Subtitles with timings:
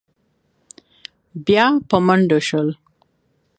[1.45, 2.69] بيا په منډو شول.